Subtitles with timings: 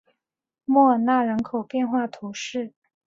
[0.65, 2.73] 莫尔纳人口变化图示